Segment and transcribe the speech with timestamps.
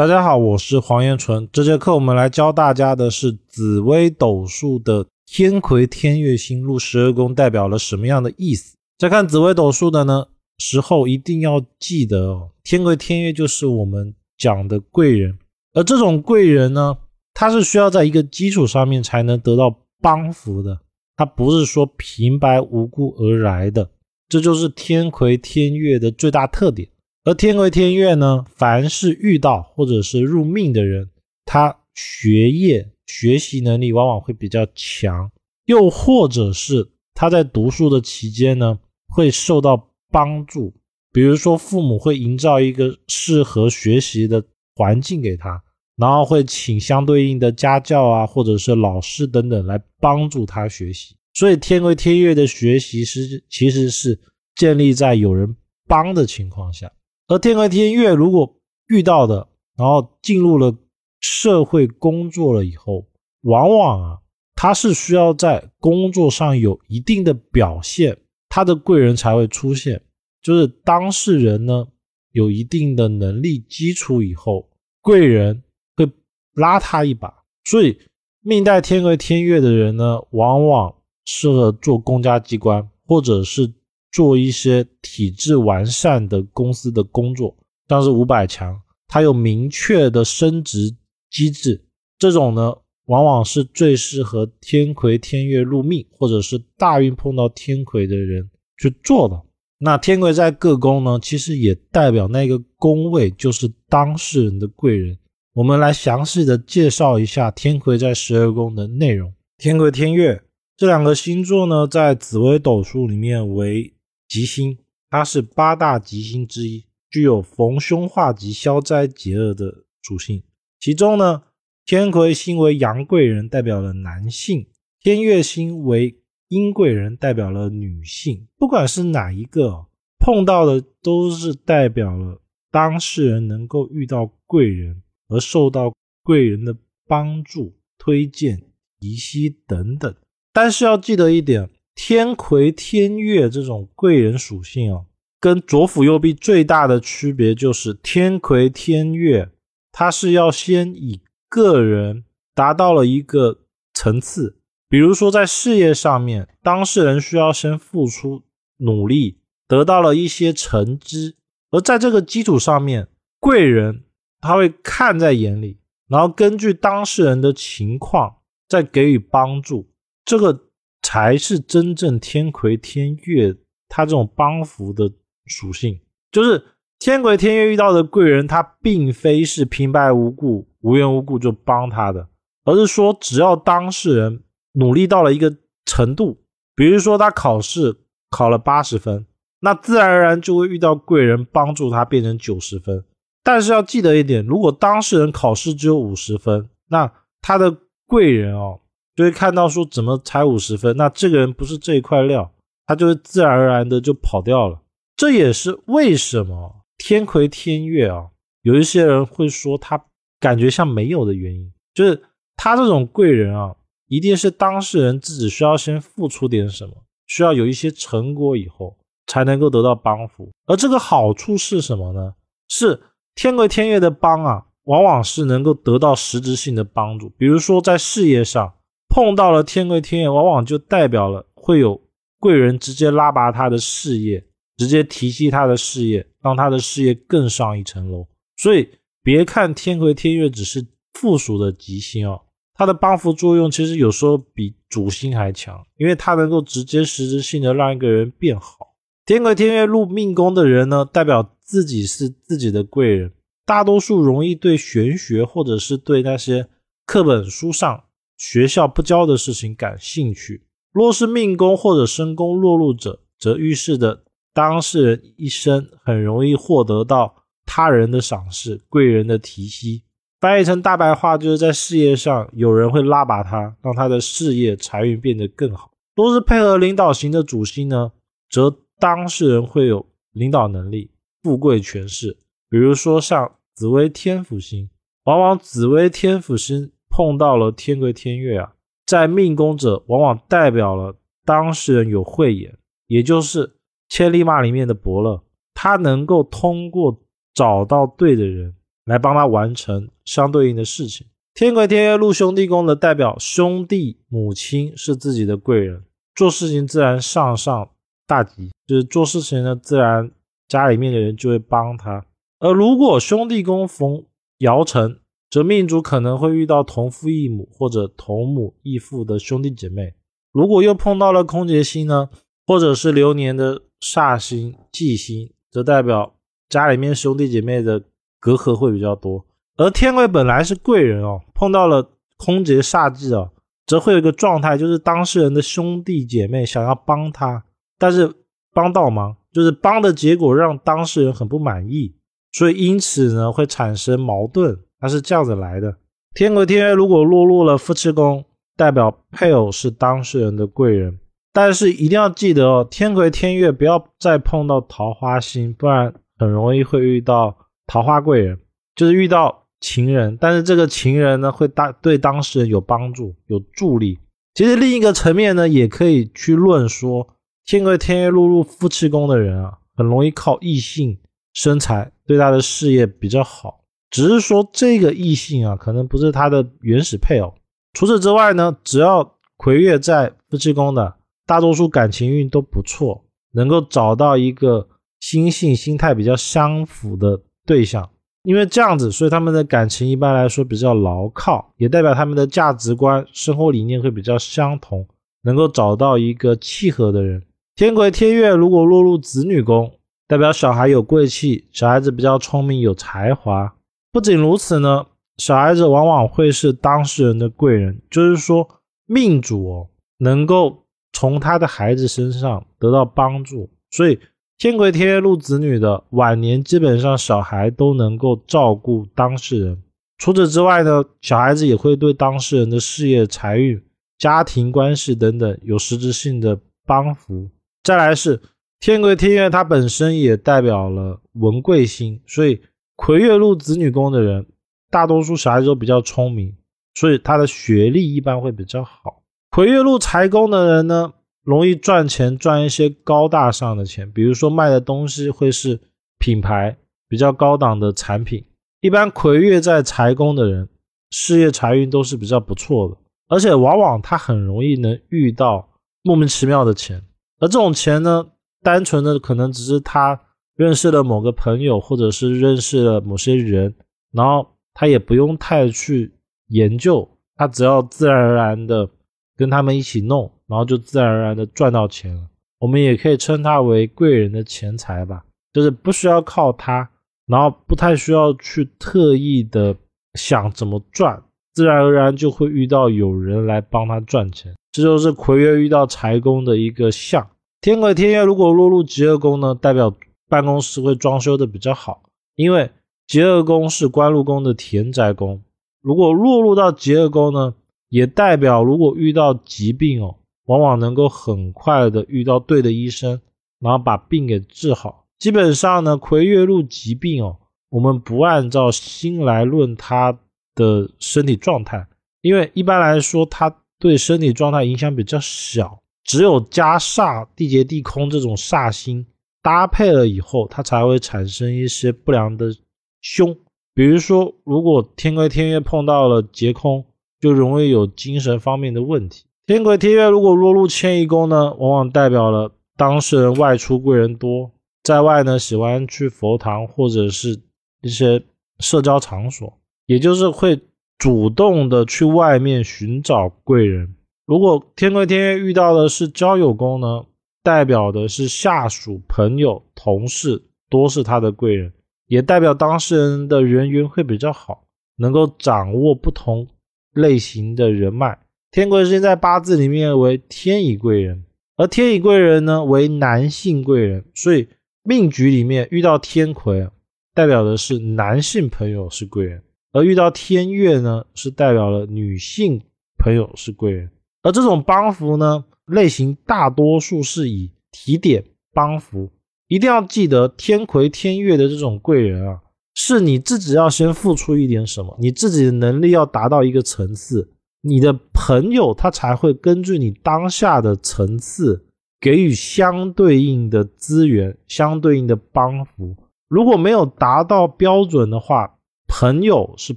[0.00, 1.46] 大家好，我是黄延纯。
[1.52, 8.74] 这节课我们来教大家的是紫微斗数的天魁、天月星入十二宫代表了什么样的意思。
[8.96, 10.24] 在看紫微斗数的呢
[10.56, 15.38] 时候，一定要记得哦，天魁、天月就是我们讲的贵人，
[15.74, 16.96] 而这种贵人呢，
[17.34, 20.80] 他是需要在一个基础上面才能得到帮扶的，
[21.14, 23.90] 他不是说平白无故而来的。
[24.30, 26.88] 这就是天魁、天月的最大特点。
[27.22, 31.10] 而天魁天月呢，凡是遇到或者是入命的人，
[31.44, 35.30] 他学业学习能力往往会比较强，
[35.66, 40.72] 又或者是他在读书的期间呢，会受到帮助。
[41.12, 44.42] 比如说，父母会营造一个适合学习的
[44.74, 45.62] 环境给他，
[45.96, 51.14] 然后会请相对应的家教啊，或者是老师等等来帮助他学习。
[51.34, 54.18] 所以，天魁天月的学习是其实是
[54.54, 55.54] 建立在有人
[55.86, 56.90] 帮的情况下。
[57.30, 58.56] 而天魁天月如果
[58.88, 60.76] 遇到的，然后进入了
[61.20, 63.06] 社会工作了以后，
[63.42, 64.18] 往往啊，
[64.56, 68.18] 他是需要在工作上有一定的表现，
[68.48, 70.02] 他的贵人才会出现。
[70.42, 71.86] 就是当事人呢
[72.32, 74.68] 有一定的能力基础以后，
[75.00, 75.62] 贵人
[75.96, 76.10] 会
[76.54, 77.32] 拉他一把。
[77.62, 77.96] 所以
[78.40, 80.92] 命带天魁天月的人呢，往往
[81.24, 83.72] 适合做公家机关，或者是。
[84.12, 87.56] 做一些体制完善的公司的工作，
[87.88, 90.96] 像是五百强，它有明确的升职
[91.30, 91.84] 机制，
[92.18, 92.74] 这种呢，
[93.06, 99.40] 往往是最适合天魁天月入命，或者是大运碰到天魁的人去做的。
[99.78, 105.16] 那天魁在各宫呢，其实也代表那个宫位就是当事人的贵人。
[105.54, 109.32] 我们来详细的介绍一下天魁在十二宫的内容。
[109.56, 110.42] 天魁天月
[110.76, 113.94] 这两个星座呢，在紫微斗数里面为。
[114.30, 114.78] 吉星，
[115.10, 120.44] 它是八大吉星之一，具有逢凶化吉、消灾解厄的属性。
[120.78, 121.42] 其中呢，
[121.84, 124.66] 天魁星为阳贵人，代表了男性；
[125.00, 128.46] 天月星为阴贵人，代表了女性。
[128.56, 129.86] 不管是哪一个
[130.20, 132.40] 碰到的，都是代表了
[132.70, 135.92] 当事人能够遇到贵人，而受到
[136.22, 136.76] 贵人的
[137.08, 138.62] 帮助、推荐、
[139.00, 140.14] 提携等等。
[140.52, 141.68] 但是要记得一点。
[142.02, 145.04] 天魁天月这种贵人属性啊，
[145.38, 149.50] 跟左辅右弼最大的区别就是天魁天月，
[149.92, 152.24] 它是要先以个人
[152.54, 153.58] 达到了一个
[153.92, 154.56] 层次，
[154.88, 158.44] 比如说在事业上面，当事人需要先付出
[158.78, 161.36] 努力，得到了一些成绩，
[161.70, 163.08] 而在这个基础上面，
[163.38, 164.04] 贵人
[164.40, 165.78] 他会看在眼里，
[166.08, 169.90] 然后根据当事人的情况再给予帮助，
[170.24, 170.69] 这个。
[171.12, 173.52] 才是真正天魁天月，
[173.88, 175.10] 他这种帮扶的
[175.46, 176.00] 属性，
[176.30, 176.62] 就是
[177.00, 182.28] 天魁天月遇到的贵人，他并非是平白无故、无缘无故就帮他的，
[182.64, 184.44] 而是说只要当事人
[184.74, 185.52] 努力到了一个
[185.84, 186.44] 程度，
[186.76, 187.96] 比如说他考试
[188.30, 189.26] 考了八十分，
[189.62, 193.04] 那自然而然就会遇到贵人帮助他变成九十分。
[193.42, 198.79] 但是要记得一点，如果当事人考试只有五十分，那他的贵人哦。
[199.20, 202.50] 就会看到说怎么才五十分，那这个人不是这一块料，
[202.86, 204.80] 他就会自然而然的就跑掉了。
[205.14, 208.28] 这也是为什么天魁天月啊，
[208.62, 210.02] 有一些人会说他
[210.38, 212.22] 感觉像没有的原因，就是
[212.56, 213.76] 他这种贵人啊，
[214.06, 216.94] 一定是当事人自己需要先付出点什么，
[217.26, 220.50] 需要有一些成果以后才能够得到帮扶。
[220.64, 222.32] 而这个好处是什么呢？
[222.70, 223.02] 是
[223.34, 228.72] 天魁天月的帮啊，往往是能够得到实质性的帮助，比如说在事业上。
[229.10, 232.00] 碰到了天贵天月，往往就代表了会有
[232.38, 234.42] 贵人直接拉拔他的事业，
[234.76, 238.26] 直接提携他的事业，让他的事业更上一层楼。
[238.56, 238.88] 所以
[239.22, 242.40] 别看天魁天月只是附属的吉星哦，
[242.74, 248.94] 它的帮扶作用其实有时候比主星还强，因为它能够直接实质性的让一个人变好。
[249.26, 253.32] 天魁天月入命宫的人呢，代表自己是自己的贵人，
[253.66, 256.68] 大多数容易对玄学或者是对那些
[257.04, 258.04] 课本书上。
[258.40, 260.62] 学校不教的事情感兴趣。
[260.90, 264.22] 若是命宫或者身宫落入者，则预示的
[264.54, 270.02] 当事人一生很容易获得到他人的赏识、贵人的提携。
[270.40, 275.90] 翻译成大白话，就是在事业上有人会拉拔他，让他的事业财运变得更好。
[276.16, 278.12] 若是配合领导型的主星呢，
[278.48, 281.10] 则当事人会有领导能力、
[281.42, 282.38] 富贵权势。
[282.70, 284.88] 比如说像紫微天府星，
[285.24, 286.90] 往往紫微天府星。
[287.20, 288.72] 碰到了天魁天月啊，
[289.04, 291.14] 在命宫者往往代表了
[291.44, 292.74] 当事人有慧眼，
[293.08, 293.74] 也就是
[294.08, 295.42] 千里马里面的伯乐，
[295.74, 297.20] 他能够通过
[297.52, 298.74] 找到对的人
[299.04, 301.26] 来帮他完成相对应的事情。
[301.52, 306.02] 天魁天月禄兄弟宫的代表兄弟母亲是自己的贵人，
[306.34, 307.90] 做事情自然上上
[308.26, 310.30] 大吉，就是做事情呢，自然
[310.68, 312.24] 家里面的人就会帮他。
[312.60, 314.24] 而如果兄弟宫逢
[314.60, 315.18] 爻辰，
[315.50, 320.14] 则命主可能会遇到同父异母或者同母异父的兄弟姐妹。
[320.52, 322.28] 如果又碰到了空劫星呢，
[322.66, 326.34] 或者是流年的煞星、忌星，则代表
[326.68, 328.04] 家里面兄弟姐妹的
[328.38, 329.44] 隔阂会比较多。
[329.76, 333.50] 而天贵本来是贵人哦，碰到了空劫煞忌哦，
[333.86, 337.64] 则会有一个状态，就是当事人的兄弟姐妹想要帮他，
[337.98, 338.32] 但是
[338.72, 342.14] 帮倒忙，就是帮的结果让当事人很不满意，
[342.52, 344.78] 所以因此呢会产生矛盾。
[345.00, 345.96] 它是这样子来的。
[346.34, 348.44] 天魁天月如果落入了夫妻宫，
[348.76, 351.18] 代表配偶是当事人的贵人，
[351.52, 357.56] 但是一定要记得哦，天魁天月不要再碰到桃花星，不然很容易会遇到
[357.86, 358.58] 桃花贵人，
[358.94, 359.58] 就是遇到。
[359.82, 364.18] 情人，但是这个情人呢，会当对当事人有帮助、有助力。
[364.52, 367.26] 其实另一个层面呢，也可以去论说，
[367.64, 371.18] 天魁天月落入夫妻宫的人啊，很容易靠异性
[371.54, 373.79] 生财，对他的事业比较好。
[374.10, 377.54] 只是说这个异性啊，可能不是他的原始配偶。
[377.92, 381.14] 除此之外呢，只要魁月在夫妻宫的，
[381.46, 384.88] 大多数感情运都不错，能够找到一个
[385.20, 388.08] 心性、心态比较相符的对象。
[388.42, 395.06] 因为这样子，所以他们的感情一般来说比较牢靠，也代表他们的价值观、生活理念会比较相同，
[395.42, 397.42] 能够找到一个契合的人。
[397.76, 399.92] 天魁天月如果落入子女宫，
[400.26, 403.74] 代表小孩有贵气，小孩子比较聪明有才华。
[404.12, 408.68] 不仅如此呢，小孩子往往会是当事人的贵人，就是说
[409.06, 414.18] 命主哦能够从他的孩子身上得到帮助，所以。
[414.58, 419.82] 天魁天月禄子女的晚年，基本上小孩都能够照顾当事人。
[420.18, 423.82] 除此之外呢，小孩子也会对当事人的事业、财运、
[424.18, 427.48] 家庭关系等等有实质性的帮扶。
[427.82, 428.38] 再来是
[428.80, 432.60] 天魁天月，它本身也代表了文贵星，所以
[433.00, 434.46] 魁月禄子女宫的人，
[434.90, 436.54] 大多数小孩子都比较聪明，
[436.94, 439.22] 所以他的学历一般会比较好。
[439.50, 441.14] 魁月禄财宫的人呢？
[441.42, 445.80] 容易赚钱，赚一些高大上的钱，比如说卖的东西会是
[446.18, 446.76] 品牌
[447.08, 448.44] 比较高档的产品。
[448.82, 450.68] 一般魁月在财宫的人，
[451.10, 452.96] 事业财运都是比较不错的，
[453.28, 455.70] 而且往往他很容易能遇到
[456.02, 457.02] 莫名其妙的钱。
[457.38, 458.26] 而这种钱呢，
[458.62, 460.20] 单纯的可能只是他
[460.60, 463.74] 认识了某个朋友，或者是认识了某些人，
[464.12, 466.12] 然后他也不用太去
[466.48, 468.88] 研究，他只要自然而然的
[469.36, 470.30] 跟他们一起弄。
[470.50, 472.22] 然后就自然而然的赚到钱了，
[472.58, 476.90] 我们也可以称他为贵人的钱财吧，就是不需要靠他，
[477.28, 479.76] 然后不太需要去特意的
[480.14, 481.22] 想怎么赚，
[481.54, 484.52] 自然而然就会遇到有人来帮他赚钱。
[484.72, 487.30] 这就是魁月遇到财宫的一个象。
[487.60, 489.94] 天魁天月如果落入极恶宫呢，代表
[490.30, 492.00] 办公室会装修的比较好，
[492.36, 492.70] 因为
[493.06, 495.42] 结恶宫是官禄宫的田宅宫，
[495.82, 497.54] 如果落入到结恶宫呢，
[497.90, 500.16] 也代表如果遇到疾病哦。
[500.46, 503.20] 往往能够很快的遇到对的医生，
[503.60, 505.04] 然后把病给治好。
[505.16, 507.36] 基本上呢，魁月入疾病哦，
[507.68, 510.18] 我们不按照心来论他
[510.56, 511.86] 的身体状态，
[512.20, 515.78] 因为一般来说他对身体状态影响比较小。
[516.02, 519.06] 只有加煞、地劫、地空这种煞星
[519.42, 522.54] 搭配了以后，它才会产生一些不良的
[523.00, 523.36] 凶。
[523.74, 526.84] 比如说，如果天魁天月碰到了劫空，
[527.20, 529.24] 就容易有精神方面的问题。
[529.46, 534.50] 天魁天月如果落入迁移宫呢，往往代表了当事人外出贵人多，
[534.82, 537.40] 在外呢喜欢去佛堂或者是
[537.82, 538.22] 一些
[538.58, 540.60] 社交场所，也就是会
[540.98, 543.94] 主动的去外面寻找贵人。
[544.26, 547.04] 如果天魁天月遇到的是交友宫呢，
[547.42, 551.72] 代表的是下属、朋友、同事多是他的贵人，
[552.06, 554.64] 也代表当事人的人缘会比较好，
[554.96, 556.46] 能够掌握不同
[556.92, 558.18] 类型的人脉。
[558.50, 561.24] 天魁星在八字里面为天乙贵人，
[561.56, 564.48] 而天乙贵人呢为男性贵人，所以
[564.82, 566.68] 命局里面遇到天魁，
[567.14, 569.42] 代表的是男性朋友是贵人，
[569.72, 572.60] 而遇到天月呢，是代表了女性
[572.98, 573.88] 朋友是贵人。
[574.22, 579.10] 而这种帮扶呢类型，大多数是以提点帮扶，
[579.48, 582.40] 一定要记得天魁天月的这种贵人啊，
[582.74, 587.32] 是你自己要先付出一点什么，你自己的能力要达到一个层次。
[587.62, 591.66] 你的朋友他才会根据你当下的层次
[592.00, 595.94] 给予相对应的资源、相对应的帮扶。
[596.28, 598.56] 如果没有达到标准的话，
[598.88, 599.76] 朋友是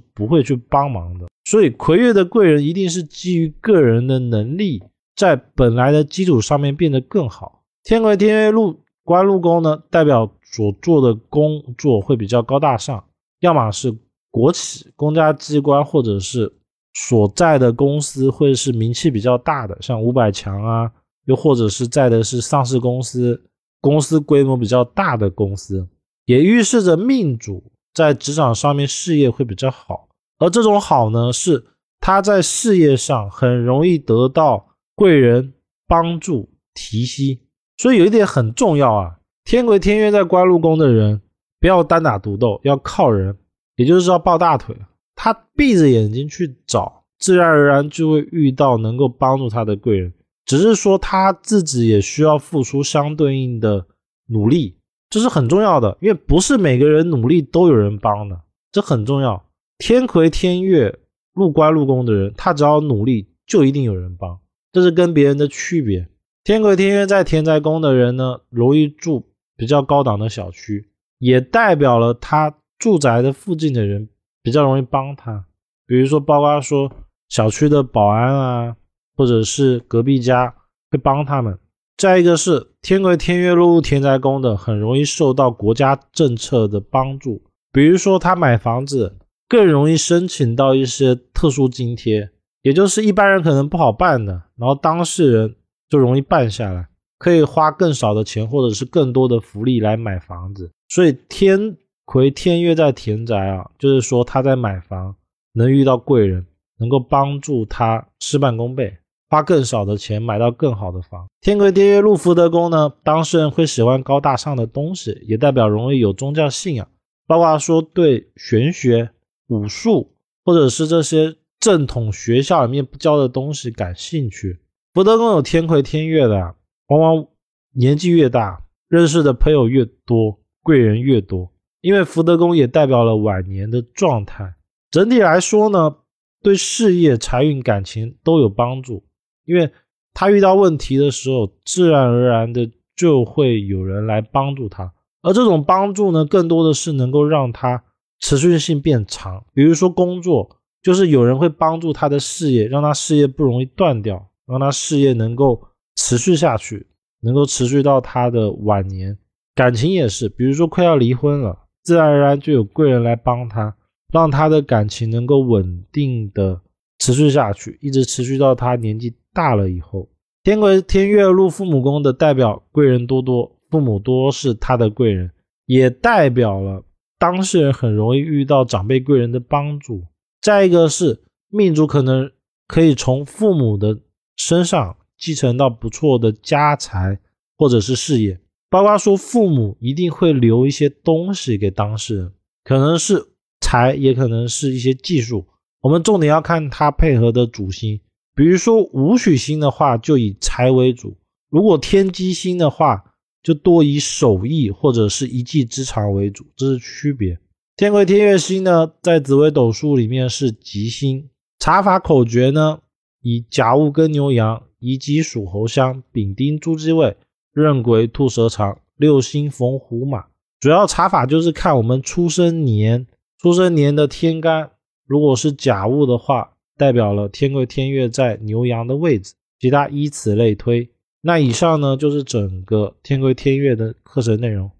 [0.14, 1.26] 不会去帮忙的。
[1.44, 4.82] 所以魁月的贵人一定是基于个人的能力，
[5.16, 7.62] 在本来的基础上面变得更好。
[7.82, 13.04] 天魁天月禄官禄宫呢，代表所做的工作会比较高大上，
[13.40, 13.94] 要么是
[14.30, 16.52] 国企、公家机关，或者是
[16.94, 20.90] 所在的公司会是名气比较大的，像五百强啊，
[21.26, 23.44] 又或者是在的是上市公司，
[23.80, 25.86] 公司规模比较大的公司，
[26.24, 30.08] 也预示着命主在职场上面事业会比较好。
[30.38, 31.64] 而这种好呢，是
[32.00, 35.54] 他在事业上很容易得到贵人
[35.86, 37.38] 帮助提携。
[37.76, 41.20] 所以有一点很重要啊，天魁天月在官禄宫的人，
[41.60, 43.36] 不要单打独斗，要靠人，
[43.76, 44.76] 也就是要抱大腿。
[45.16, 50.12] 他闭着眼睛去找，自然而然就会遇到能够帮助他的贵人。
[50.44, 53.86] 只是说他自己也需要付出相对应的
[54.26, 54.76] 努力，
[55.08, 59.42] 这是很重要的，因为不是每个人努力都有人帮的，这很重要。
[59.78, 60.98] 天魁天月
[61.32, 64.38] 入官禄宫的人，他只要努力，就一定有人帮，
[64.74, 66.08] 这是跟别人的区别。
[66.42, 69.24] 天魁天月在田宅宫的人呢，容易住
[69.56, 70.90] 比较高档的小区，
[71.20, 74.08] 也代表了他住宅的附近的人
[74.42, 75.46] 比较容易帮他。
[75.86, 76.90] 比如说，包括说
[77.28, 78.76] 小区的保安啊，
[79.16, 80.52] 或者是隔壁家
[80.90, 81.56] 会帮他们。
[81.96, 87.44] 再一个是天魁天月落入田宅宫的，很容易受到国家政策的帮助。
[87.70, 92.30] 比如说，他买房子更容易申请到一些特殊津贴，
[92.64, 95.54] 也就是一般人可能不好办的，然后当事人。
[95.90, 100.72] 就容易办下来，可以花更少的钱，或者是更多的福利来买房子。
[100.88, 105.14] 所以天魁天月在田宅啊，就是说他在买房
[105.52, 106.44] 能遇到贵人，
[106.78, 108.96] 能够帮助他事半功倍，
[109.28, 111.26] 花更少的钱买到更好的房。
[111.40, 116.88] 天魁天月入福德宫呢，当事人会喜欢高大上的东西，也代表容易有宗教信仰，
[117.28, 119.10] 包括说对玄学、
[119.48, 124.60] 武术或者是这些正统学校里面不教的东西感兴趣。
[124.92, 126.54] 福德宫有天魁天月的，
[126.88, 127.26] 往往
[127.72, 131.50] 年纪越大，认识的朋友越多，贵人越多。
[131.80, 134.56] 因为福德宫也代表了晚年的状态。
[134.90, 135.96] 整体来说呢，
[136.42, 139.02] 对事业、财运、感情都有帮助。
[139.46, 139.70] 因为
[140.12, 144.92] 他遇到问题的时候，自然而然的就会有人来帮助他。
[145.22, 147.84] 而这种帮助呢，更多的是能够让他
[148.20, 149.46] 持续性变长。
[149.54, 154.30] 比如说工作，就是有人会帮助他的事业，让他事业不容易断掉。
[154.46, 155.58] 让他事业能够
[155.96, 156.86] 持续下去，
[157.22, 159.16] 能够持续到他的晚年。
[159.54, 163.74] 感情也是，比如说快要离婚了，自然而然就有贵人来帮他，
[164.12, 166.60] 让他的感情能够稳定的
[166.98, 170.06] 持续下去，一直持续到他年纪大了以后。
[170.42, 175.30] 天魁天月入父母宫的代表贵人多多，父母多是他的贵人，
[175.64, 176.84] 也代表了
[177.18, 180.04] 当事人很容易遇到长辈贵人的帮助。
[180.44, 182.30] 再一个是命主可能
[182.68, 183.98] 可以从父母的。
[184.36, 187.20] 身上继承到不错的家财
[187.56, 192.32] 或者是事业，包括说父母一定会留一些东西给当事人，
[192.64, 193.28] 可能是
[193.60, 195.46] 财，也可能是一些技术。
[195.82, 198.00] 我们重点要看他配合的主星，
[198.34, 201.10] 比如说武曲星的话，就以财为主；
[201.48, 203.04] 如果天机星的话，
[203.40, 207.38] 就多以手艺或者是一技之长为主，这是区别。
[207.76, 211.28] 天魁天月星呢，在紫微斗数里面是吉星，
[211.58, 212.78] 查法口诀呢。
[213.20, 217.16] 以甲戊庚牛羊，乙己属猴相，丙丁猪鸡位，
[217.52, 220.26] 壬癸兔蛇长，六星逢虎马。
[220.60, 224.70] 主要查法就是看我们出生年，出生年的天干，
[225.04, 230.88] 如果是甲戊的话，代表了天癸天月在牛羊的位置，其他依此类推。
[231.22, 234.70] 那以上呢就是整个天癸天月的课程内容。